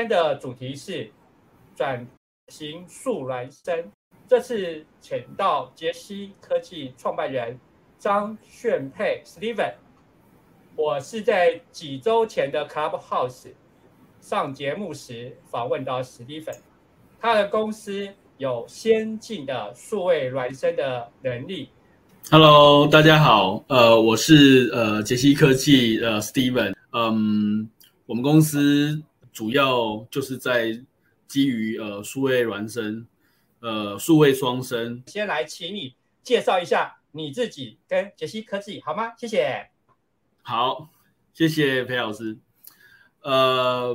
[0.00, 1.10] 今天的主题是
[1.76, 2.06] 转
[2.48, 3.92] 型速孪生。
[4.26, 7.60] 这次请到杰西科技创办人
[7.98, 9.74] 张炫佩 Steven。
[10.74, 13.48] 我是在几周前的 Clubhouse
[14.22, 16.56] 上节目时访问到 Steven，
[17.20, 21.68] 他的公司有先进的数位孪生的能力。
[22.30, 27.68] Hello，大家好，呃，我是呃杰西科技呃 Steven，嗯，
[28.06, 28.98] 我们公司
[29.32, 30.82] 主要就是在
[31.26, 33.06] 基于呃数位孪生。
[33.62, 39.12] 呃，数位双生，先来请你介绍一下你自己跟杰西科技好吗？
[39.18, 39.68] 谢谢。
[40.40, 40.88] 好，
[41.34, 42.38] 谢谢裴老师。
[43.20, 43.94] 呃，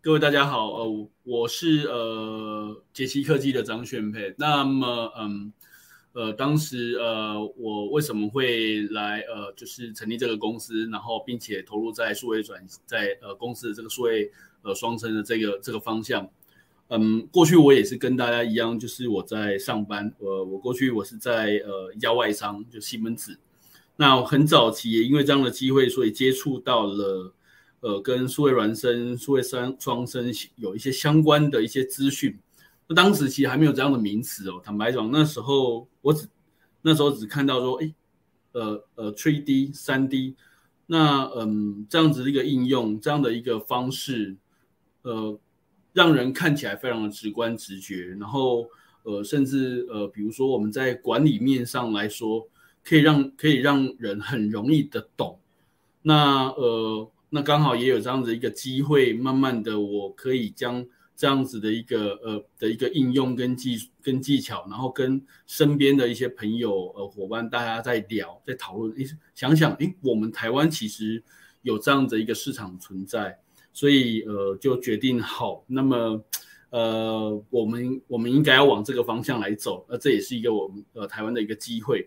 [0.00, 4.36] 各位大家好，呃，我是呃杰西科技的张炫佩。
[4.38, 5.52] 那么，嗯，
[6.14, 16.28] 呃，当时呃，我为什么会来呃，就是成立这个公司，然后并且投入在数位转在呃公司的这个数位呃双生的这个这个方向。
[16.88, 20.14] 嗯，过去我也是跟大家一样，就是我在上班。
[20.18, 23.38] 呃，我过去我是在呃一家外商，就西门子。
[23.96, 27.32] 那很早期也因为这样的机会，所以接触到了
[27.80, 32.38] 呃跟数位孪生、数位双双生有一些相关的一些资讯。
[32.92, 34.60] 那当时其实还没有这样的名词哦。
[34.62, 36.28] 坦白讲，那时候我只
[36.82, 37.94] 那时候只看到说，哎，
[38.52, 40.36] 呃呃，three D、三 D，
[40.86, 44.36] 那嗯这样子的一个应用，这样的一个方式，
[45.02, 45.38] 呃。
[45.94, 48.66] 让人看起来非常的直观直觉，然后
[49.02, 52.48] 呃，甚至呃，比如说我们在管理面上来说，
[52.82, 55.38] 可以让可以让人很容易的懂。
[56.00, 60.82] 那呃，那刚好也有这样子一个机会，慢慢的我可以将
[61.14, 71.22] 这样子的一个呃的一个应用跟技跟技巧，然后跟身边的一些朋友呃伙伴大家在聊在讨论，诶，想想诶，我们台湾其实
[71.62, 73.38] 有这样的一个市场存在。
[73.74, 76.22] 所以，呃，就决定好，那么，
[76.68, 82.06] 呃，我们我们应该要往这个方向来走，那这也是一个我们呃台湾的一个机会。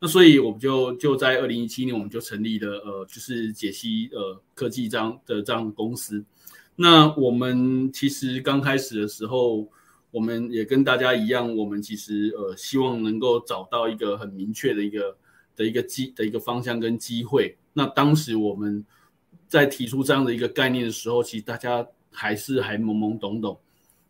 [0.00, 6.24] 那所以，我们就就在二零一七年，我们就成立了呃，就是解析呃科技这样的这样的公司。
[6.76, 9.68] 那我们其实刚开始的时候，
[10.10, 15.16] 我们也跟大家一样，我们其实呃希望能够找到一个很明确的一个
[15.56, 17.56] 的一个机的一个方向跟机会。
[17.72, 18.84] 那当时我们。
[19.46, 23.56] 在提出这样的一个概念的时候，其实大家还是还懵懵懂懂。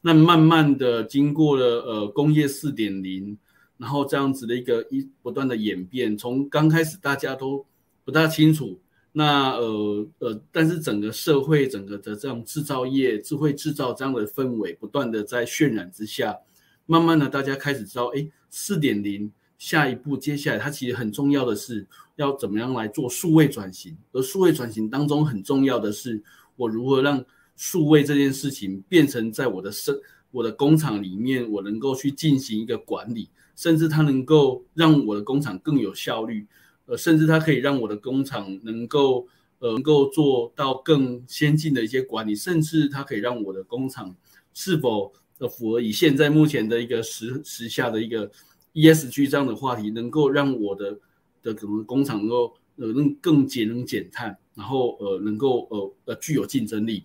[0.01, 3.37] 那慢慢的经过了呃工业四点零，
[3.77, 7.67] 然后这样子的一个一不断的演变，从刚开始大家都
[8.07, 8.81] 不大清楚，
[9.17, 16.37] 那呃呃，但是整个社会整个的这种制造业、智慧制造这样的氛围不断的在渲染之下，
[16.85, 21.87] 慢慢的大家开始知道，哎，四点零下一步接下来它其实很重要的是。
[22.17, 23.97] 要怎么样来做数位转型？
[24.13, 26.23] 而数位转型当中很重要的是，
[26.55, 27.25] 我如何让
[27.57, 29.99] 数位这件事情变成在我的生、
[30.31, 36.47] 我的工厂里面，我能够去进行一个管理，甚至它能够让我的工厂更有效率，
[36.87, 39.27] 呃，甚至它可以让我的工厂能够
[39.59, 44.15] 呃能够做到更先进的一些管理，甚至它可以让我的工厂
[44.53, 48.31] 是否呃符合以现在目前的一个时时下的一个
[48.73, 50.99] ESG 这样的话题，能够让我的。
[51.45, 57.05] 的可能工厂能够呃能更节能减碳，然后呃能够呃呃具有竞争力，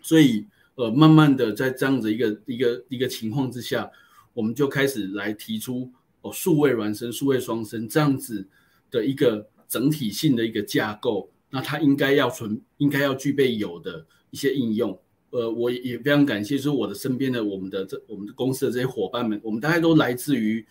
[0.00, 0.46] 所以
[0.76, 3.90] 呃慢慢的在这样子一个一个一个情况之下，
[4.34, 5.90] 我们就开始来提出
[6.20, 8.46] 哦数位孪生、数位双生这样子
[8.90, 14.98] 的一个整体性的一个架构，那它应该要存应该要具备有的一些应用，
[15.30, 20.66] 呃我也非常感谢，就是我的身边的我们的这我们的公司的这些伙伴们，我们大概都来自于。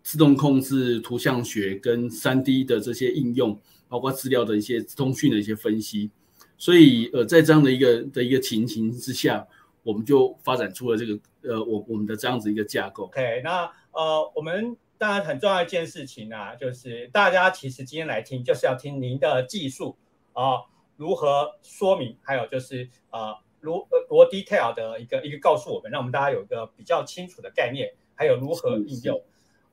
[0.00, 6.10] 自动控制、图像学跟三 D 的这些应用，包括资料的一些通讯的一些分析，
[6.56, 9.46] 所以呃，在这样的一个的一个情形之下，
[9.82, 13.04] 我们就发展出了这个呃，我我们的这样子一个架构。
[13.04, 19.96] OK，那呃，我们当然很重要一件事情啊，就是大家其实今天来听，就是要听您的技术
[20.32, 20.62] 啊
[20.96, 29.22] 如何说明，还有就是呃，如多 detail 的一个一个告诉我们，让我们大家有一个比较清楚的概念，还有如何应用。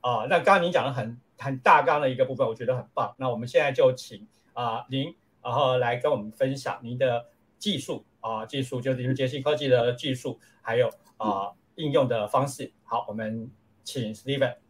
[0.01, 3.16] 啊，那刚刚您讲的很很大纲的一个部分，我觉得很棒。
[3.18, 7.25] 那我们现在就请啊您，然后来跟我们分享您的
[7.57, 10.88] 技术啊，技术就是杰西科技的技术，还有
[11.18, 12.72] 啊应用的方式。
[12.83, 13.50] 好，我们
[13.83, 14.64] 请 Steven。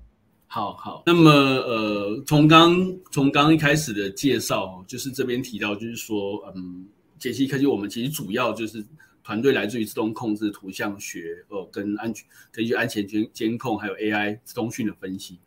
[0.47, 6.85] 好好，那么呃，从刚从刚一开始的介绍，就是这边提到，就是说，嗯，
[7.19, 8.85] 杰西科技我们其实主要就是。
[9.27, 15.39] 团队来自于自动控制、图像学，呃，跟安全、根据安全监监控，还有 AI 通讯的分析。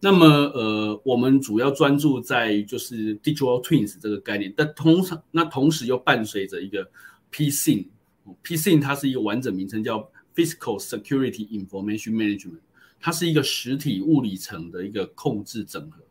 [0.00, 6.90] 那么，呃，我们主要专注在就是 digital twins 这个概念，但通常那同时又伴随着一个
[7.30, 12.60] PC，，PSIN 它是一个完整名称叫 Physical Security Information Management，
[13.00, 16.02] 它是一个实体物理层的一个控制整合。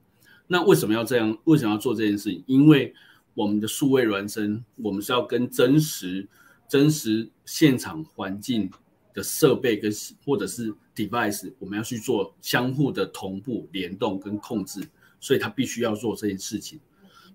[0.47, 1.37] 那为什么要这样？
[1.43, 2.43] 为什么要做这件事情？
[2.47, 2.93] 因为
[3.33, 6.27] 我们的数位孪生，我们是要跟真实、
[6.67, 8.69] 真实现场环境
[9.13, 9.91] 的设备跟
[10.25, 14.81] 或者是 device，我们要去做相互的同步联动跟控制，
[15.19, 16.79] 所以它必须要做这件事情。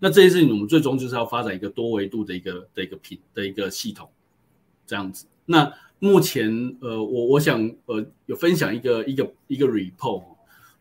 [0.00, 4.10] 那这件事情，我们最终就是要发展一个多维度的一个的一个品的一个系统，
[4.86, 5.26] 这样子。
[5.44, 5.72] 那
[6.04, 10.24] 目前，呃，我我想，呃，有分享一个一个一个 report。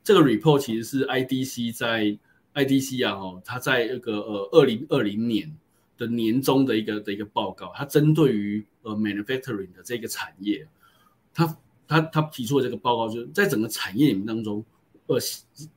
[0.03, 2.17] 这个 report 其实是 IDC 在
[2.55, 5.55] IDC 啊，哦，它在那个呃二零二零年
[5.95, 10.67] 的年终的一个的一个报告，它针对于呃 manufacturing 的这个产业，
[11.35, 11.55] 它
[11.87, 14.65] 它它提出的这个报告，就是在整个产业里面当中，
[15.05, 15.19] 呃，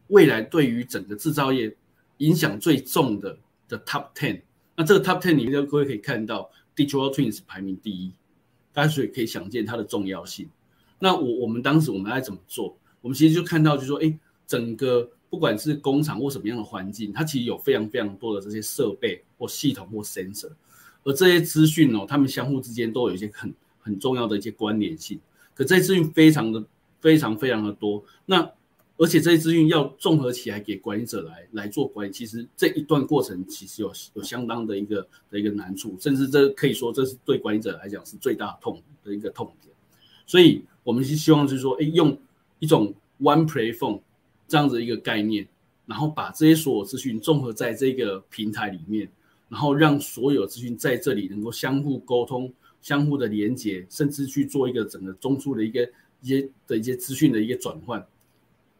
[0.07, 1.77] 未来对于整个制造业
[2.17, 3.39] 影响最重的
[3.69, 4.41] 的 top ten，
[4.75, 8.11] 那这个 top ten 里面各位可以看到 Digital Twins 排名第一，
[8.75, 10.47] 大家所以可以想见它的重要性。
[10.99, 12.77] 那我我们当时我们来怎么做？
[13.01, 20.51] 我们其实就看到，就是说，哎，整个不管是工厂或什么样的环境，它其实有非常非常多的这些设备或系统或 sensor，
[21.05, 25.21] 而这些资讯哦，它们相互之间都有一些很很重要的一些关联性。
[25.55, 26.65] 可这些资讯非常的
[27.01, 28.51] 非常非常的多，那
[28.97, 39.75] 而且这些资讯要综合起来给管理者来来做管理，其实这一段过程其实有有相当的一个的一个难处，甚至这可以说这是对管理者来讲是最大痛的一个痛点。
[40.27, 42.17] 所以我们是希望就是说，哎，用
[42.61, 44.01] 一种 one platform
[44.47, 45.47] 这样子一个概念，
[45.87, 49.09] 然后把这些所有资讯综合在这个平台里面，
[49.49, 55.83] 然后让所有资讯在这里能够相互沟通、相互的连接，甚至去做一个整个中枢的一个
[56.23, 58.07] 一些的一些资讯的一个转换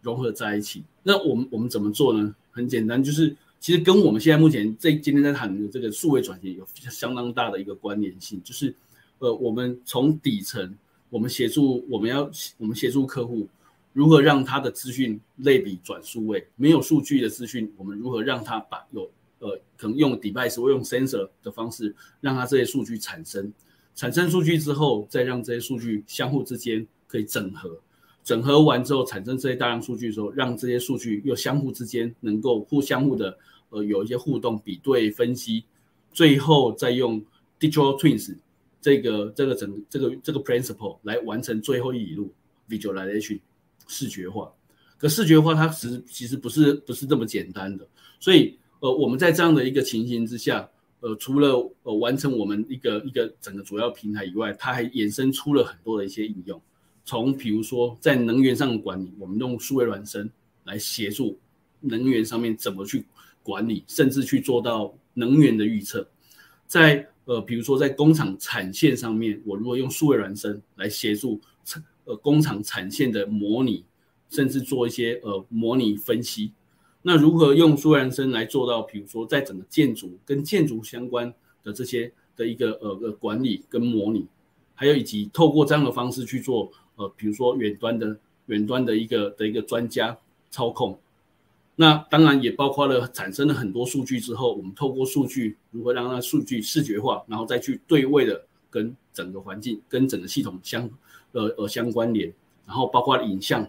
[0.05, 0.85] 融合在一起。
[1.03, 2.33] 那我们我们怎么做呢？
[2.53, 8.73] 很简单，就是其实跟我们现在目前这今天在谈的这个数位转型有相当大的一个关联性，就是
[9.19, 10.73] 呃，我们从底层。
[11.11, 12.29] 我们协助，我们要
[12.59, 13.47] 我们协助客户
[13.93, 19.09] 如何让他的资讯类比转数位，没有数据的资讯，我们如何让他把有
[19.39, 23.53] 呃可能用 device 或用 sensor 的方式，让他这些数据产生，
[23.95, 27.79] 产生数据之后，再让这些数据相互之间可以整合，
[28.25, 33.39] 整合完之后产生这些大量数据的时候，让这些数据又相互之间能够互相互的
[33.69, 35.65] 呃有一些互动比对分析，
[36.11, 37.23] 最后再用
[37.61, 38.35] digital twins。
[38.81, 42.31] 这个这个整这个这个 principle 来完成最后一里路
[42.69, 43.41] visualization
[43.89, 44.53] 视觉化，
[44.99, 47.89] 可视觉化它实其实不是不是这么简单的，
[48.21, 50.69] 所以呃我们在这样的一个情形之下，
[51.01, 56.61] 呃除了呃完成我们一个一个整个主要平台以外，它还衍生出了很多的一些应用，
[57.05, 60.31] 从比如说在能源上的管理，我们用数位孪生
[60.65, 61.39] 来协助
[61.81, 63.05] 能源上面怎么去
[63.43, 66.09] 管理，甚至去做到能源的预测，
[66.67, 73.85] 在呃，比如说在工厂产线上面，我如果用数位孪生来协助产呃工厂产线的模拟，
[74.31, 76.53] 甚至做一些呃模拟分析，
[77.03, 84.27] 那如何用数位孪生来做到，比如说在整个建筑跟建筑相关的这些的一个呃呃管理跟模拟，
[84.75, 88.17] 还有以及透过这样的方式去做呃，比如说远端的
[88.47, 90.17] 远端的一个的一个专家
[90.51, 90.99] 操控。
[91.77, 100.89] 那当然也包括了产生了很多数据之后，我们透过数据如何让那数据视觉化，然后再去对位的跟整个环境、跟整个系统相
[101.33, 102.33] 呃呃相关联，
[102.65, 103.69] 然后包括影像，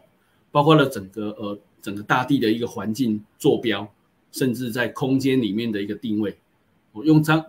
[0.51, 3.91] 包括了整个呃整个大地的一个环境坐标，
[4.31, 6.37] 甚至在空间里面的一个定位，
[6.91, 7.43] 我用这样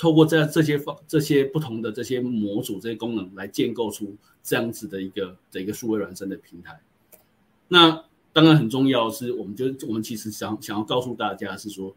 [0.00, 6.80] 透过这这些方这些不同的这些模组这些功能来建构出这样子的一个的一个数位孪生的平台，
[7.68, 8.04] 那。
[8.32, 11.92] 当然很重要是，我们就我们其实想想要告诉大家是说，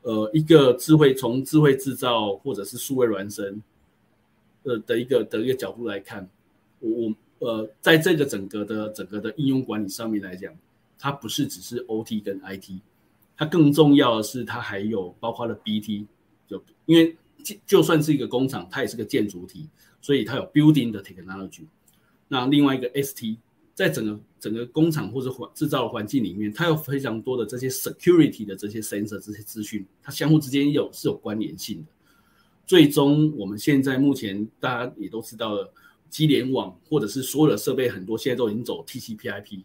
[0.00, 3.62] 呃，一个智慧从智慧制造或者是数位孪生，
[4.62, 6.26] 呃的一个的一个角度来看，
[6.80, 7.14] 我我
[7.46, 10.50] 呃在这个整个的整个的应用管理上面来讲，
[10.98, 12.80] 它不是只是 OT 跟 IT，
[13.36, 16.06] 它更重要的是它还有包括了 BT，
[16.48, 17.14] 就因为
[17.66, 19.68] 就算是一个工厂，它也是个建筑体，
[20.00, 21.64] 所以它有 building 的 technology，
[22.28, 23.36] 那另外一个 ST。
[23.76, 31.92] 在整个整个工厂或者环制造的环境里面，它有非常多的这些 security 的这些 sensor 这些资讯，它相互之间有是有关联性的。
[32.64, 35.70] 最终，我们现在目前大家也都知道了，
[36.08, 39.60] 机联网或者是所有的设备很多现在都已经走 TCP/IP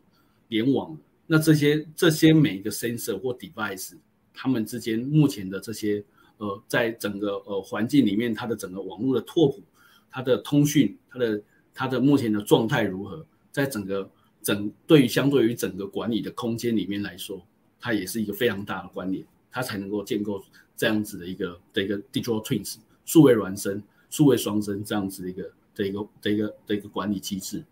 [0.50, 0.98] 联网了。
[1.26, 3.94] 那这些这些每一个 sensor 或 device，
[4.34, 6.04] 它们之间目前的这些
[6.42, 9.62] 呃，在整个呃环境里面，它的整个网络的拓扑、
[10.10, 13.24] 它的通讯、它的它的目前的状态如何？
[13.52, 14.10] 在整个
[14.42, 17.40] 整对于相对于整个管理的空间里面来说，
[17.80, 20.44] 它也是一个非常大的关联，它才能够建构
[20.76, 23.80] 这样子的一个的一个 digital twins 数位孪生，
[24.10, 27.64] 数位双生这样子的一个的一个的一个的一个管理机制。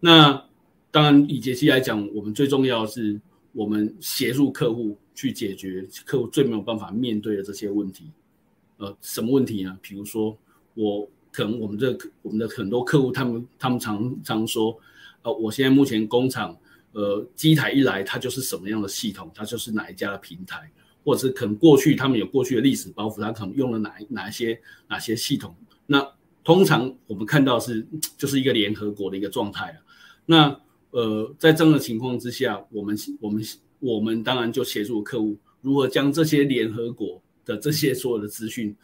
[0.00, 0.42] 那
[0.90, 3.20] 当然，以杰西来讲，我们最重要的是
[3.52, 8.10] 我们协助客户去解决客户最没有办法面对的这些问题。
[8.78, 9.78] 呃，什么问题呢？
[9.82, 10.34] 比如说，
[10.72, 14.74] 我可能我们这我们的很多客户，他们他们常常说，
[15.20, 16.56] 呃，我现在目前工厂，
[16.92, 20.72] 呃，机台一来，它就是什么样的系统，它就是哪一家的平台，
[21.04, 24.58] 或者是可能过去他们有过去的历史包袱，他可能用了哪哪一些
[24.88, 25.54] 哪些系统。
[25.86, 26.10] 那
[26.42, 27.86] 通常我们看到是
[28.16, 29.78] 就是一个联合国的一个状态啊。
[30.24, 30.60] 那
[30.92, 33.44] 呃，在这样的情况之下，我们我们
[33.80, 38.74] 我们当然就协助客户如何将这些联合国的这些所有的资讯，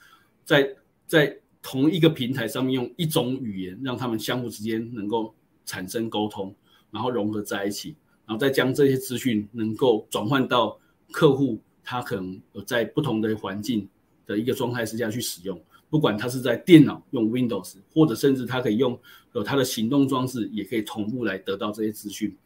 [0.44, 0.68] 在
[1.06, 5.34] 在同一个平台上面用一种语言，让他们相互之间能够
[5.64, 6.54] 产生沟通，
[6.90, 7.94] 然后融合在一起，
[8.26, 10.78] 然后再将这些资讯能够转换到
[11.12, 13.88] 客户他可能在不同的环境
[14.26, 15.60] 的一个状态之下去使用。
[15.88, 18.98] 不管他是在电脑用 Windows，或者甚至他可以用
[19.34, 22.36] 有他的行动装置，也可以同步来得到这些资讯。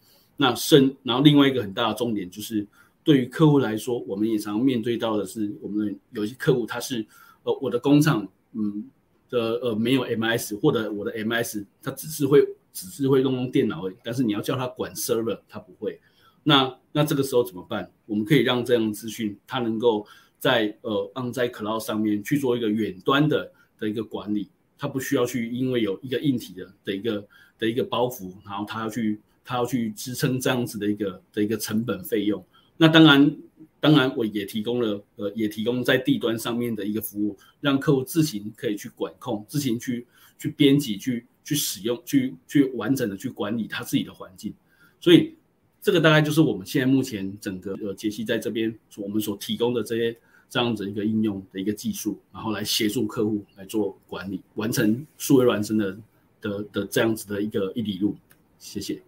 [0.41, 2.67] 那甚，然后另外一个很大的重点就是，
[3.05, 7.05] 对于客户来说，我们也常面对到的是，我们有些客户他是，
[7.43, 8.89] 呃，我的工厂，嗯
[9.29, 12.41] 的呃没有 MS，或者我的 MS 他只是会
[12.73, 16.01] 只是会弄弄电脑而已，但是你要叫他管 server，他不会。
[16.45, 17.91] 那那这个时候怎么办？
[18.07, 20.07] 我们可以让这样的资讯，他能够。
[20.41, 27.23] 在呃，on 在 cloud 上面去做一个远端的的一个管理，它不需要去因为有一个硬体的的一个
[27.59, 32.45] 的一个包袱，然后它要去它要去支撑这样子的一个的一个成本费用。
[32.77, 33.37] 那当然，
[33.81, 40.07] 当然我也提供了呃，也提供在地端上面的一个服务，让客户自行可以去管控，自行去
[40.39, 44.55] 去编辑，去去使用，去去完整的去管理他自己的环境。
[45.01, 45.35] 所以
[45.83, 50.17] 这个大概就是我们现在目前整个呃杰西在这边我们所提供的这些。
[50.53, 55.97] 这样子一个应用的一个技术，然后来协助客户来做管理，完成数位孪生的
[56.41, 58.17] 的的这样子的一个一里路。
[58.59, 59.01] 谢谢。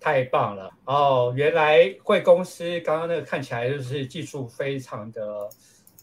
[0.00, 1.32] 太棒了哦！
[1.36, 5.48] 原来贵公司刚刚那个看起来就是技术非常的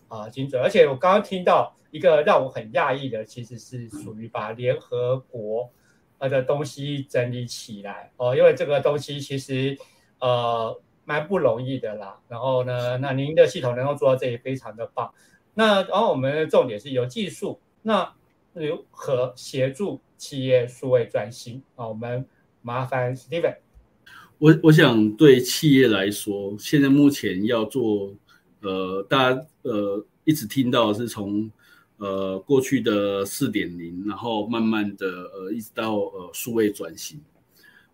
[0.07, 5.69] 啊精准，而且我刚刚听到一个让我很讶异的，其实是属于把联合国。
[6.29, 9.77] 的东西整理起来哦，因为这个东西其实
[10.19, 12.17] 呃蛮不容易的啦。
[12.29, 15.13] 然后呢，那您的系统能够做到这里非常的棒。
[15.53, 18.11] 那然后我们的重点是有技术，那
[18.53, 21.87] 如何协助企业数位转型啊？
[21.87, 22.25] 我们
[22.63, 23.57] 麻烦 Steven。
[24.39, 28.15] 我我想对企业来说，现在目前要做
[28.61, 31.51] 呃，大家呃一直听到是从。
[31.97, 37.21] 呃，过去的四点零，然后慢慢的呃，一直到呃数位转型。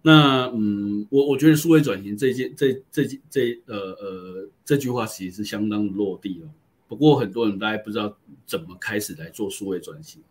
[0.01, 6.49] 那嗯，我我觉得数位转型这件这这这呃呃这句话其实是相当落地了。
[6.89, 10.21] 不过很多人大家不知道怎么开始来做数位转型。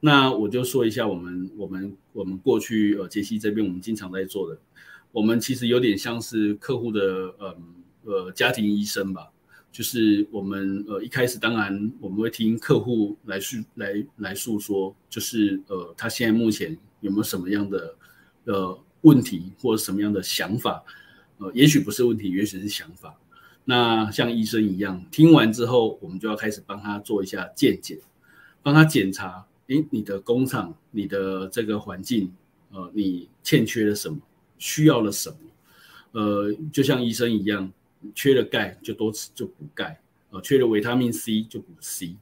[0.00, 4.58] 那我就说一下我们我们我们过去呃杰西这边我们经常在做的，
[5.12, 7.56] 我们其实有点像是客户的呃
[8.02, 9.30] 呃家庭医生吧。
[9.70, 17.94] 就是我们呃一开始当然我们会听客户来诉来来诉说，就是呃他现在目前有没有什么样的
[18.44, 20.82] 呃问题或者什么样的想法，
[21.38, 23.16] 呃也许不是问题，也许是想法。
[23.64, 27.98] 那像医生一样，听完之后我们就要开始帮他做一下健检，
[28.62, 32.32] 帮他检查，诶你的工厂、你的这个环境，
[32.70, 34.18] 呃你欠缺了什么，
[34.58, 35.36] 需要了什么，
[36.12, 37.72] 呃就像医生一样。
[38.16, 42.16] 缺了钙就多吃就补钙，呃，缺了维他命 C 就补 C。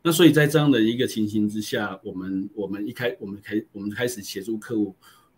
[0.00, 4.94] 那所以在这样的一个情形之下，我们我们一开我们开我们开始协助客户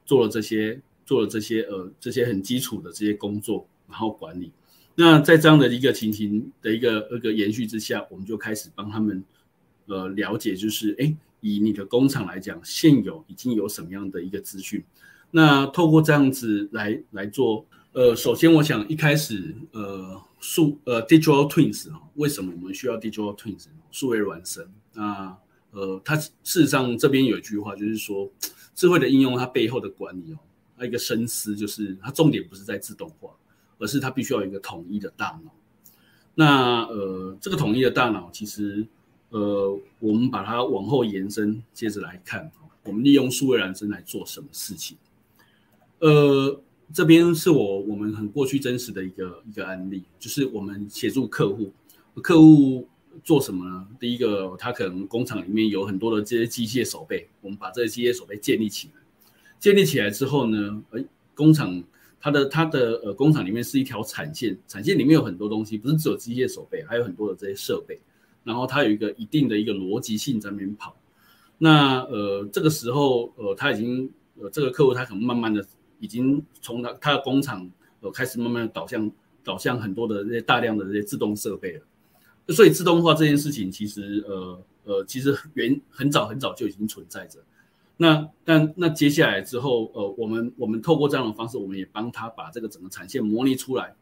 [0.06, 4.52] 做了这些做了这些呃这些很基础的这些工作，然后管理。
[5.00, 9.24] 那在这样的一个情形的一个一个延续之下，我们就开始帮他们
[9.86, 14.84] 呃了解，就是哎，以你的工厂来讲，现有已经有什么样的一个资讯？
[15.30, 17.64] 那透过这样子来来做。
[17.92, 24.70] 呃，首先我想一开始，呃，数呃，digital twins 哈，为什么我们需要 digital twins 数位孪生？
[24.92, 25.34] 那
[25.70, 28.30] 呃，它事实上这边有一句话，就是说，
[28.74, 30.38] 智慧的应用它背后的管理哦，
[30.76, 33.30] 它一个深思，就是它重点不是在自动化，
[33.80, 35.50] 而是它必须要有一个统一的大脑。
[36.36, 38.86] 那呃，这个统一的大脑，其实
[39.30, 42.52] 呃，我们把它往后延伸，接着来看，
[42.84, 44.96] 我们利用数位孪生来做什么事情？
[45.98, 46.60] 呃。
[46.92, 51.70] 这边是我我们很过去真实的一个一个案例，就是我们协助客户，
[52.20, 52.88] 客户
[53.22, 53.86] 做什么呢？
[54.00, 58.94] 第一个，他可能工厂里面有很多的这些机械手备，我们把这些机械手备建立起来，
[59.60, 61.80] 建立起来之后呢，哎，工厂
[62.20, 67.98] 它的它的呃工厂里面是一条产线，产线里面有很多东西，不是只有机械手备，还有很多的这些设备。
[68.44, 70.94] 然后它有一个一定的一个逻辑性在那边跑。
[71.56, 75.62] 那呃这个时候呃他已经呃这个客户他可能慢慢的
[75.98, 79.10] 已经从他他的工厂呃开始慢慢的导向
[79.44, 81.82] 导向很多的这些大量的这些自动设备了。
[82.48, 87.38] 所以自动化这件事情其实呃呃其实原很早很早就已经存在着。
[88.00, 93.94] 那但那接下来之后呃我们我们透过这样的方式，我们也帮他把这个整个产线模拟出来，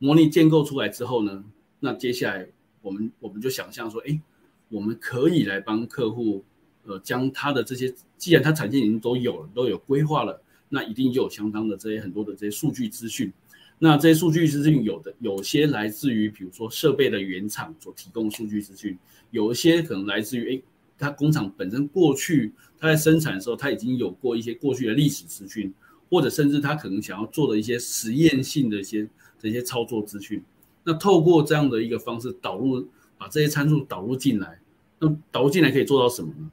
[0.00, 1.44] 模拟建构出来之后呢，
[1.78, 2.48] 那接下来。
[2.84, 4.20] 我们我们就想象说，哎，
[4.68, 6.44] 我们可以来帮客户，
[6.84, 13.32] 呃，将他的这些，既然他产线已经都有了，都有规划了，那一定就有相当的这些很多的这些数据资讯。
[13.78, 18.98] 那这些数据资讯有的有些来自于，比如说设备的原厂所提供数据资讯，
[19.30, 20.62] 有一些可能来自于，哎，
[21.04, 25.70] 它工厂本身过去它在生产的时候，它已经有过一些过去的历史资讯，
[26.08, 29.06] 或者甚至他可能想要做的一些实验性的一些
[29.38, 30.42] 这些操作资讯。
[30.82, 34.58] 那透过这样的一个方式导入，把这些参数导入进来，
[34.98, 36.50] 那导入进来可以做到什么呢？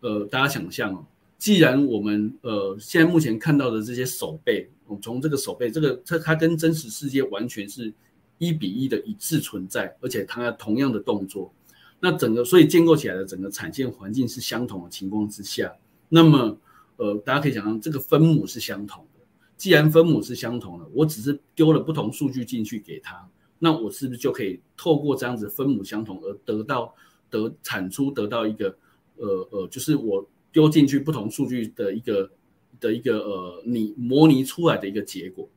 [0.00, 1.04] 呃，大家想象哦，
[1.36, 7.92] 既然我们呃现在目前看到的这些手背，我们从这个手背，这个它它跟真实世界完全是
[8.38, 11.52] 一比一的一致存在，而且它同样的动作，
[12.00, 15.74] 那整个所以建构起来的整个产线环境是相同的情况之下，
[16.08, 16.56] 那么
[16.96, 19.24] 呃大家可以想象这个分母是相同的，
[19.56, 23.28] 既然分母是相同的，我只是丢了不同数据进去给他。
[23.58, 26.94] 那我是不是就可以透过这样子分母相同而得到
[27.28, 28.76] 得产出得到一个
[29.16, 32.30] 呃呃，就是我丢进去不同数据的一个
[32.78, 35.48] 的一个呃你模拟出来的一个结果？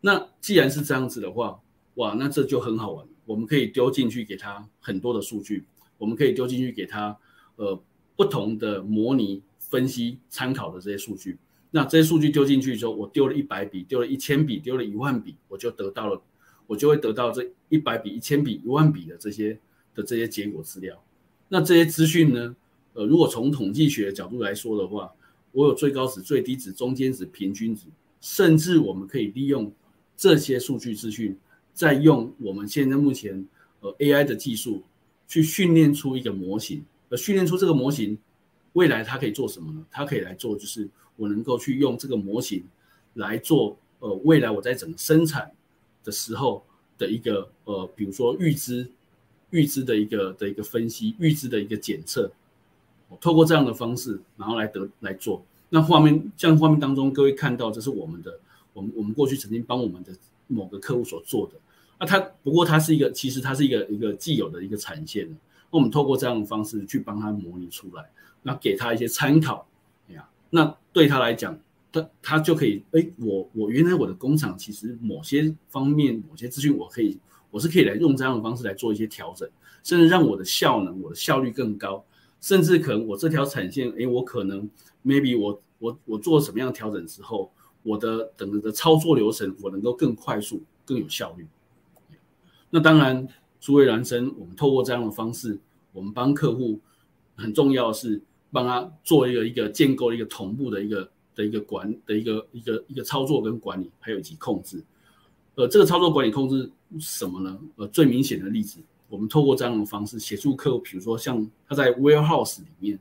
[0.00, 1.60] 那既然是这样子的话，
[1.96, 3.04] 哇，那这就很好玩。
[3.24, 5.64] 我们可以丢进去给他很多的数据，
[6.02, 7.16] 我们可以丢进去给他
[7.54, 7.80] 呃
[8.16, 11.38] 不同的模拟分析参考的这些数据。
[11.70, 16.20] 那这些数据丢进去之后，我丢了一百笔，丢了一千笔，丢了一万笔，我就得到了。
[16.66, 19.56] 我就会得到这一百笔、一千笔、一万笔的这些
[19.94, 21.00] 的这些结果资料。
[21.48, 22.56] 那这些资讯呢？
[22.94, 25.12] 呃，如果从统计学的角度来说的话，
[25.52, 27.86] 我有最高值、最低值、中间值、平均值，
[28.20, 29.72] 甚至我们可以利用
[30.16, 31.38] 这些数据资讯，
[31.72, 33.46] 再用我们现在目前
[33.80, 34.82] 呃 AI 的技术
[35.32, 36.84] 去训练出一个模型。
[37.08, 38.18] 而训练出这个模型，
[38.74, 39.84] 未来它可以做什么呢？
[39.90, 42.62] 它可以来做，就是我能够去用这个模型
[43.14, 45.50] 来做呃，未来我在整个生产。
[46.04, 46.64] 的时候
[46.98, 48.90] 的一个呃，比如说预知、
[49.50, 52.28] 预知的一个的一个分析、预知的一个检测，
[53.08, 55.44] 我透过这样的方式，然后来得来做。
[55.68, 58.36] 那画面像画面当中，各位看到这是我们的，
[58.72, 60.12] 我们我们过去曾经帮我们的
[60.48, 61.54] 某个客户所做的。
[62.02, 65.28] 那它不过它是一个，其实它是一个一个既有的一个产线。
[65.70, 68.10] 那我们透过这样的方式去帮他模拟出来，
[68.42, 69.64] 那给他一些参考，
[70.08, 71.56] 哎呀，那对他来讲。
[71.92, 77.18] 他他就可以，哎，我我原来我的工厂其实某些方面某些资讯我可以，
[77.50, 79.46] 我是可以来用这样的方式来做一些调整，
[79.84, 82.02] 甚至让我的效能、我的效率更高，
[82.40, 84.66] 甚至可能我这条产线，哎，我可能
[85.04, 91.46] maybe 我我我做什么样的调整之后，我的整个的操作流程我能够更快速、更有效率。
[92.74, 93.28] 那当然，
[93.60, 95.58] 诸位男生，我们透过这样的方式，
[95.92, 96.80] 我们帮客户
[97.36, 101.08] 很重要的是帮他做一个一个建构一个同步的一个。
[101.34, 104.84] 的一个管的一个一个一个操作跟管理，还有以及控制，
[105.54, 107.58] 呃，这个操作管理控制什么呢？
[107.76, 112.98] 呃，最明显的例子，我们透过这样的方式协助客户，比如说像他在 warehouse 里面，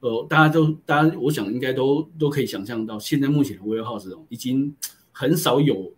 [0.00, 4.76] 呃，大家都大家我想应该都都可以想象到，现在目前的 warehouse 已经
[5.10, 5.90] 很少有，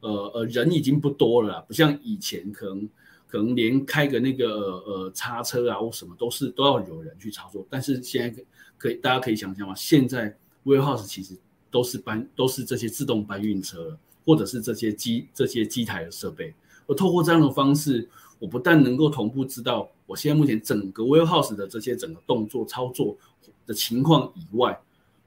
[0.00, 2.88] 呃呃，人已经不多了，不像以前可能
[3.26, 4.48] 可能连开个那个
[4.86, 8.44] 呃叉车啊或什么都是都要有人去操作，但是现在
[8.76, 9.74] 可以大家可以想象吗？
[9.74, 11.36] 现在 warehouse 其实
[11.70, 16.54] 都是搬，都是这些自动搬运车，或者是这些机这些机台的设备。
[16.86, 18.08] 而透过这样的方式，
[18.38, 23.16] 我不但能够同步知道我现在目前整个 warehouse 的这些整个动作操作
[23.64, 24.76] 的情况以外，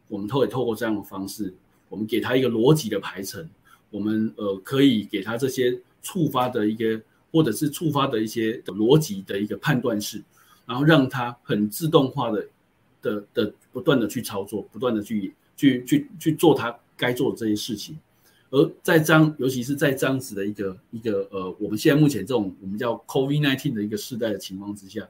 [0.10, 1.54] 我们透也透过这样的方式，
[1.88, 3.50] 我们给他一个逻辑的排程，
[3.94, 7.02] 我们呃可以给他这些触发的一个，
[7.32, 10.22] 或者是触发的一些的逻辑的一个判断式，
[10.66, 12.46] 然后让他很自动化的。
[13.04, 18.00] 的的不断的去操作，不断的去去去去做他该做的这些事情，
[18.50, 25.06] 而在这样，尤其是在这样子的一个一个呃，我们现在目前这种我们叫 COVID-19 的一个时代的情况之下，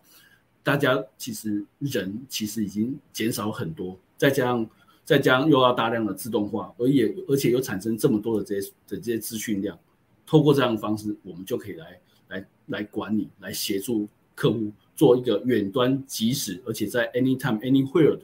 [0.64, 4.68] 大家其实人其实已经减少很多，再加上
[5.06, 9.78] 再加上又要大量的自动化，而也而且又产生这么多的这些的这些资讯量，
[10.26, 14.72] 透过这样的方式，我们就可以来来来管理，来协助客户。
[14.96, 18.22] 做一个远端即时，而且在 anytime anywhere 的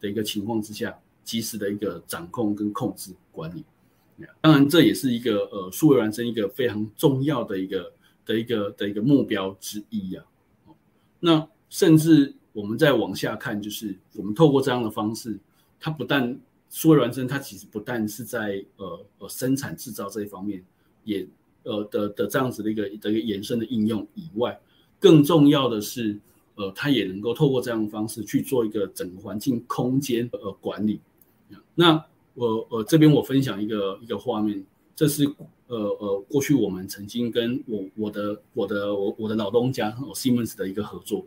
[0.00, 3.62] 的一个情况之下，及时的一个掌控跟控制管理。
[4.40, 7.92] 当然，这也是一个呃数位孪生一个非常重要的一个
[8.26, 10.24] 的一个的一个目标之一呀。
[11.20, 15.38] 那甚至我们再往下看，就是我们透过这样的方式，
[15.80, 16.38] 它不但
[16.70, 20.62] 数位孪生，它其实不但是在呃呃生产制造这一方面，
[21.04, 21.26] 也
[21.62, 24.58] 呃的的这样子的一个的一个延伸的应用以外，
[24.98, 26.18] 更重要的是，
[26.56, 31.00] 呃，它也能够透过这样的方式去做一个整个环境空间呃管理。
[31.74, 34.64] 那我呃这边我分享一个一个画面，
[34.94, 35.24] 这是
[35.68, 41.24] 呃呃过去我们曾经跟我我的我的我我的老东家 Siemens 的一个合作，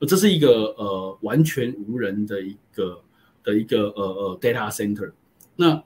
[0.00, 3.00] 这是一个呃完全无人的一个
[3.42, 5.12] 的一个呃呃 data center。
[5.56, 5.82] 那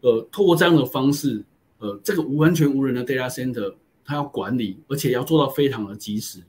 [0.00, 1.44] 呃透过这样的方式，
[1.78, 6.40] 呃这个完全无人的 data center，它要管理，而且要做到非常的及时。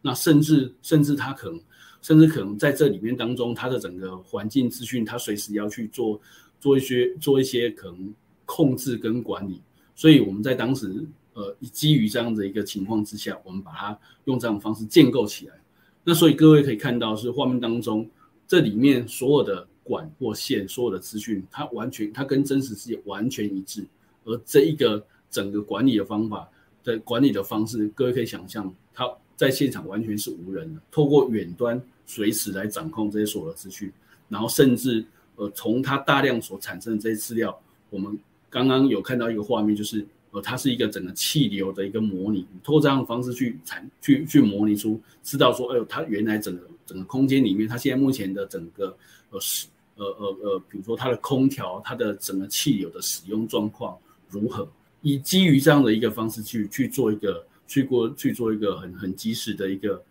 [0.00, 1.60] 那甚至甚至它可能
[2.02, 6.20] 甚至可能在这里面当中，它的整个环境资讯，它随时要去做。
[6.60, 8.12] 做一些做一些可能
[8.44, 9.62] 控制跟管理，
[9.94, 15.54] 所以我们在当时呃基于这样的一个情况之下，我们把它用这样方式建构起来。
[16.02, 18.10] 那所以各位可以看到是画面当中
[18.48, 23.84] 这里面所有的管或线，所有的资讯，它完全它跟真实世界完全一致。
[24.24, 26.48] 而这一个整个管理的方法
[26.84, 33.90] 的管理的方式，各位可以想象，它在现场完全是无人的，透过远端随时来掌控这些所有的资讯，
[34.28, 35.04] 然后甚至。
[35.40, 37.56] 呃，从它大量所产生的这些资料，
[37.90, 38.18] 我们
[38.50, 48.96] 刚刚有看到一个画面，就是呃，它是一个整个气流的一个模拟，通过这样的方式去产去去模拟出，知道说，哎呦，它原来整个整个空间里面，它现在目前的整个
[49.30, 53.94] 呃使呃呃呃，比如说它的空调，它的整个气流的使用状况
[54.30, 54.66] 如何，
[55.02, 60.02] 以基于这样的一个方式去去做一个去过去做一个很很及时的一个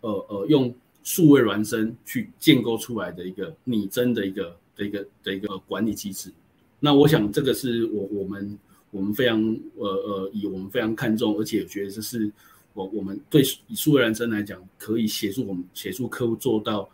[0.00, 0.74] 呃呃用
[1.04, 4.56] 数位孪生去建构出来的一个拟真的一个。
[4.74, 6.32] 的一个的一个管理机制，
[6.80, 8.58] 那我想这个是我我们
[8.90, 9.38] 我们非常
[9.76, 12.32] 呃呃以我们非常看重，而且觉得这是
[12.72, 16.88] 我我们对以数位孪生来讲，可以协助我们协助客户做到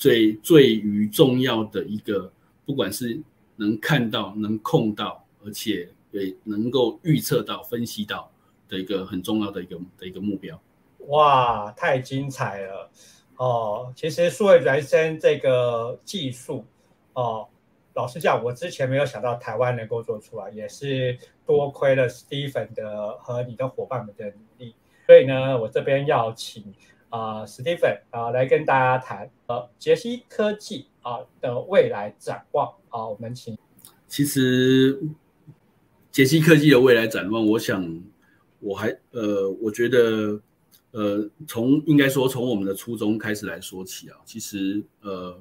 [0.00, 2.32] 最最于重要的一个，
[2.64, 3.20] 不管是
[3.56, 8.32] 能看到、能控到，而且也能够预测到、分析到
[8.66, 10.58] 的一个很重要的一个的一个目标。
[11.08, 12.90] 哇，太精彩了
[13.36, 13.92] 哦！
[13.94, 16.64] 其实数位孪生这个技术。
[17.12, 17.46] 哦，
[17.92, 24.74] 老实讲，我之前没有想到台湾能够做出来，也是多亏了 Stephen 的和你的伙伴们的努力。
[25.06, 26.64] 所以呢，我这边要请
[27.10, 33.06] 啊 Stephen 啊来跟大家谈呃杰西科技啊的未来展望啊。
[33.06, 33.56] 我们请。
[34.08, 35.00] 其实
[36.10, 38.02] 杰西科技的未来展望，我想
[38.60, 40.40] 我还呃，我觉得
[40.92, 45.38] 呃，从应该说从我们的初衷开始来说起啊，其实呃。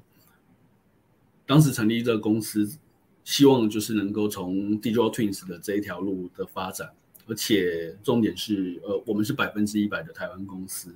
[1.46, 2.78] 当时成立这个公司，
[3.24, 6.88] 希望就是能够从 Digital Twins 的这一条路的发展，
[7.26, 10.94] 而且重点是，呃，我们是百分之一百的台湾公司。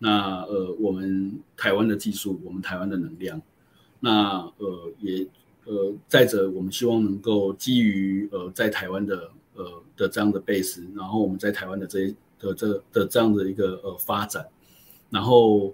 [0.00, 3.40] 那呃，我们台湾的技术，我们台湾的能量，
[4.00, 5.24] 那呃也
[5.66, 14.44] 呃再者，我们希望能够基于呃在台湾的呃的这样的 base，然后我们在台湾的这些的这的这样的一个呃发展，
[15.10, 15.72] 然后。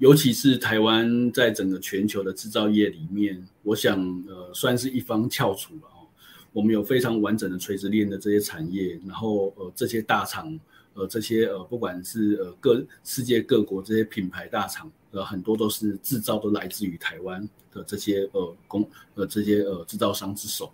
[0.00, 6.02] 尤其是台湾在整个全球的制造业里面，我想呃算是一方翘楚了哦。
[6.52, 10.58] 我们有非常完整的垂直链的这些产业，然后呃这些大厂，
[10.94, 20.72] 呃这些呃不管是呃各世界各国这些品牌大厂，呃很多都是制造都来自于台湾的这些呃工呃这些呃制造商之手。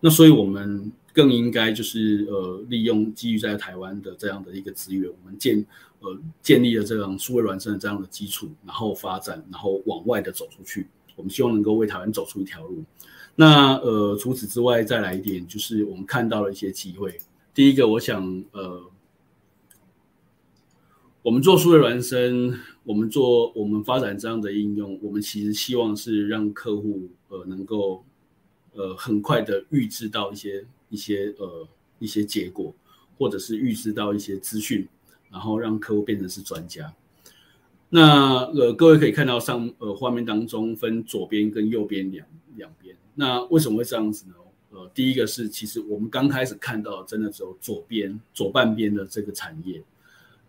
[0.00, 0.92] 那所以我们。
[1.16, 5.64] 更应该就是呃，利用基于在台湾的这样的一个资源，我们建
[6.00, 10.86] 呃建立了这样数位孪生的这样的基础，然后发展，然后往外的走出去。
[11.14, 12.84] 我们希望能够为台湾走出一条路。
[13.34, 17.18] 那呃，除此之外，再来一点，就是我们看到了一些机会。
[17.54, 18.82] 第一个，我想呃，
[21.26, 28.04] 我们做数位孪生，我们做我们发展这样的应用，我们其实希望是让客户呃能够
[28.74, 30.64] 呃很快的预知到一些。
[30.88, 31.66] 一些呃
[31.98, 32.72] 一些结果，
[33.18, 34.86] 或者是预知到一些资讯，
[35.28, 36.94] 然后让客户变成是专家。
[37.88, 42.96] 那呃各位可以看到上呃画面当中分左边跟右边两两边。
[43.16, 44.34] 那为什么会这样子呢？
[44.70, 49.82] 呃，第一个是其实我们刚开始看到真的只有左边左半边的这个产业，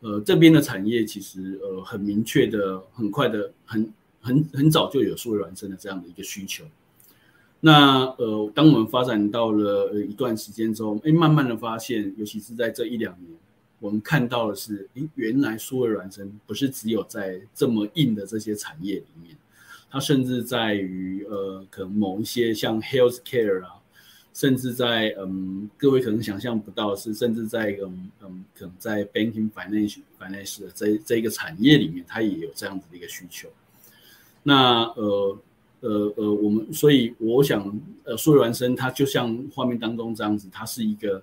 [0.02, 6.64] 呃这边的产业其实呃很明确的、很快的、很很很早就有数位孪生的这样的一个需求。
[7.60, 13.36] 那呃，当我们发展到了一段时间之后，哎，慢慢的发现，尤其是在这一两年，
[13.80, 19.36] 我们看到的是，哎，原来数位孪生不是只有在这么硬的这些产业里面，
[19.90, 23.77] 它甚至在于呃，可能某一些像 health care 啊，
[24.38, 33.50] 甚至在嗯，各位可能想象不到是，甚至在嗯嗯，可能在 banking finance finance 的这这一个产业里面，它也有这样子的一个需求。
[34.44, 35.40] 那呃
[35.80, 41.20] 呃呃，我们所以我想，呃，数位孪生它就像画面当中这样子，它是一个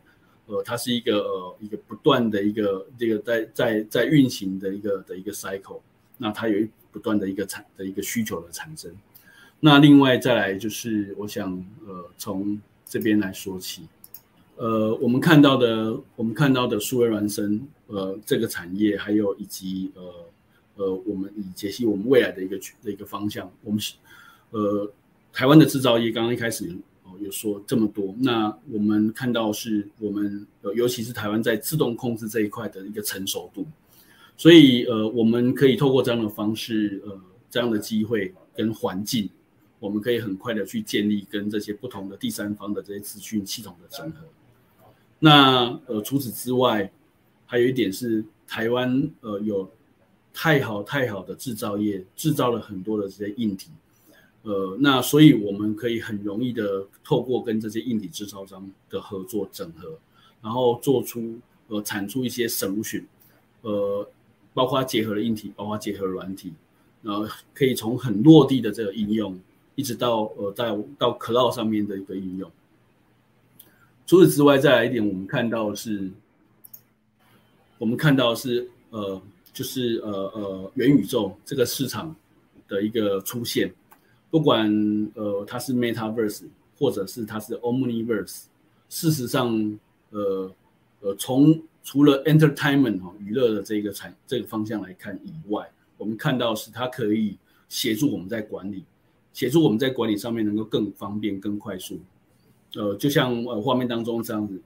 [0.46, 5.81] 呃，它是一个呃一个不断的一个这个在在在运行的一个的一个 cycle。
[6.18, 8.90] 那它有一不断的一个产的一个需求的产生。
[9.61, 12.61] 那另外再来就是，我想呃从
[12.94, 13.83] 这边来说起，
[14.54, 20.02] 呃我们看到的我们看到的数位孪生呃这个产业，还有以及呃
[20.76, 23.80] 呃我们以解析我们未来的一个的一个方向，我们
[24.52, 24.88] 呃
[25.33, 26.70] 台湾的制造业刚刚一开始
[27.02, 33.66] 哦有说这么多，那我们看到是我们尤其是台湾在自动控制这一块的一个成熟度。
[34.37, 39.28] 所以，呃，我们可以透过这样的方式，呃，这样的机会跟环境，
[39.85, 44.27] 我们可以很快的去建立跟这些不同的第三方的这些资讯系统的整合。
[45.18, 46.90] 那，呃，除此之外，
[47.44, 49.70] 还有一点是台湾，呃，有
[50.33, 53.70] 太好太好的制造业，制造了很多的这些硬体，
[54.42, 59.99] 呃，那所以我们可以很容易的透过跟这些硬体制造商的合作整合，
[60.40, 63.07] 然后做出，呃，产出一些省讯
[63.61, 64.09] 呃。
[64.57, 66.53] 包括结合了硬体，包括结合软体，
[67.03, 69.37] 然后可以从很落地的这个应用，
[69.74, 70.66] 一直到呃，在
[70.98, 72.50] 到 cloud 上面的一个应用。
[74.06, 76.10] 除此之外，再来一点，我们看到是，
[77.78, 79.20] 我们看到是呃，
[79.52, 82.14] 就是呃呃元宇宙这个市场
[82.68, 83.72] 的一个出现，
[84.30, 84.70] 不管
[85.14, 86.44] 呃它是 metaverse
[86.78, 88.42] 或者是它是 omniverse，
[88.88, 89.78] 事实上
[90.10, 90.52] 呃
[91.00, 97.37] 呃从除了 entertainment 哈娱乐的这个产这个方向来看以外，我们看到是它可以
[97.68, 98.84] 协助我们在管理，
[99.35, 102.01] 协助我们在管理上面能够更方便、更快速。
[102.75, 104.59] 呃，就像呃画面当中这样子，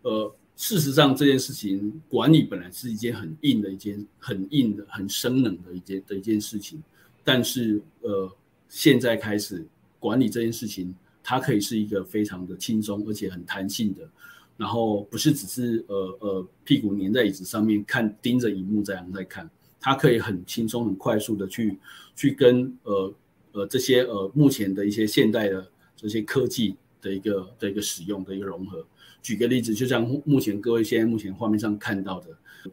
[0.00, 6.82] 呃，事实上这件事情管理本来是一件很硬的一件、很硬的、很生冷的一件的一件事情，
[7.22, 8.30] 但是呃，
[8.68, 9.66] 现在开始
[10.00, 14.08] 管理这件事情，它可以是一个非常的轻松而且很弹性的。
[14.56, 19.50] 然后不是只是呃呃屁股粘在椅子上面看盯着荧幕这样在看，
[19.80, 21.76] 它可以很轻松很快速的去
[22.14, 23.12] 去跟呃
[23.54, 28.86] 呃这些呃目前的一些现代的这些科技的一个的一个使用的一个融合。
[29.22, 32.28] 举个例子，就像目前各位现在目前画面上看到的，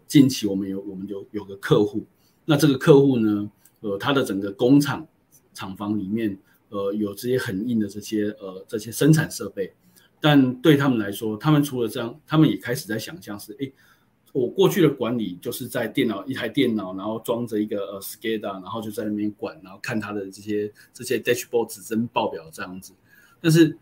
[0.06, 2.06] 近期我们有我们有有个客户，
[2.44, 5.08] 那这个客户呢，呃，他的整个工厂
[5.54, 9.72] 厂房里面呃有这些很硬的这些呃这些生产设备。
[10.24, 13.72] 但对他们来说，他们除了这样，他们也开始在想象是：哎，
[14.34, 22.94] 我过去的管理就是在电脑一台电脑，然后装着一个呃 SCADA，然后就在那边管，然后看他的这些这些 dashboard 指针报表这样子。
[23.42, 23.78] 但是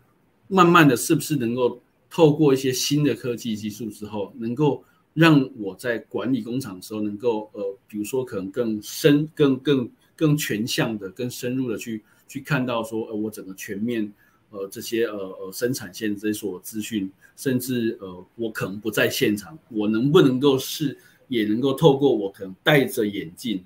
[0.48, 4.82] 慢慢的，是不是能够透过一些新的科技技术之后，能够
[5.14, 14.12] 让我在管理工厂的时候，能够呃，比如说可能更深、更更更全向的、更深入的去去看到说，呃，我整个全面。
[14.50, 23.62] 呃，这些呃呃生产线这些所资讯，甚至呃，我可能不在现场，我能不能够是也能够透过我可能戴着眼镜，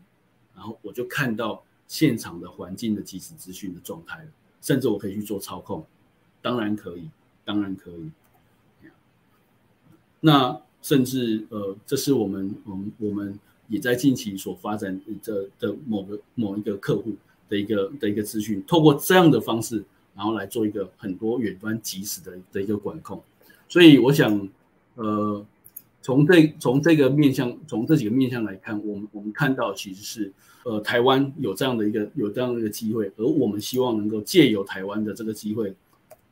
[0.54, 4.28] 然后我就看到现场的环境的即时资讯的状态了，
[4.60, 5.82] 甚至我可以去做操控，
[6.42, 7.08] 当然可以，
[7.46, 8.10] 当然可以。
[10.20, 17.14] 那甚至呃，这是我们我们我们也在近期所发展的的某个某一个客户
[17.48, 19.82] 的一个的一个资讯，透过这样的方式。
[20.16, 23.20] 然后来做一个很多远端即时的的一个管控，
[23.68, 24.48] 所以我想，
[24.94, 25.44] 呃，
[26.00, 30.32] 从这从这个面向，从这几个面向来看，我们我们看到其实是，
[30.64, 35.74] 呃，台湾有这样的一个有这样的一个机会，而我们希望能够借由台湾的这个机会，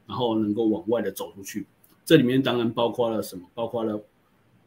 [0.06, 1.66] 然后能够往外的走出去。
[2.04, 3.44] 这里面当然包括了什么？
[3.52, 4.00] 包括了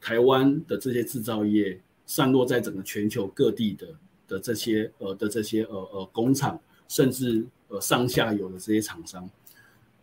[0.01, 3.88] 台湾的这些制造业散落在整个全球各地的
[4.28, 7.45] 的这些呃的这些呃呃工厂，甚至。
[7.67, 9.28] 呃，上下游的这些厂商，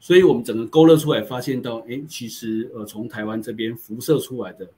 [0.01, 4.68] 所以我们整个勾勒出来，发现到，哎，其实呃，从台湾这边辐射出来的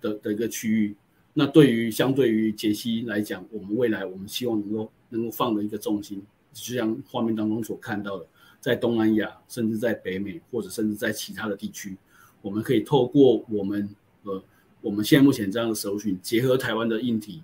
[0.00, 0.94] 的的一个区域，
[1.34, 8.26] 那对于相对于杰西来讲，我们未来我们希望能够能够放的一个重心，就像画面当中所看到的，
[8.60, 11.96] 在东南亚，甚至在北美，或者甚至在其他的地区，
[12.40, 13.88] 我们可以透过我们
[14.22, 14.40] 呃，
[14.80, 17.42] 我们现在目前这样的首选，结合台湾的硬体。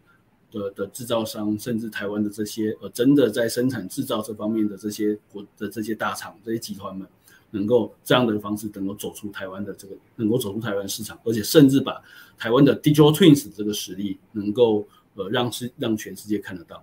[0.51, 7.07] 的的制造商，甚至台湾的这些呃，真的在生产制造这方面的这些国的这些大厂、这些集团们，
[7.51, 12.03] 能够这样的方式能够走出台湾的这个，能够走出台湾市场，而且甚至把
[12.39, 16.83] 台湾的 digital twins 这个实力，能够呃让世让全世界看得到。